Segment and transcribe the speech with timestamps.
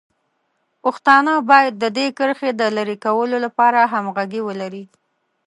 [0.83, 4.83] پښتانه باید د دې کرښې د لرې کولو لپاره همغږي ولري.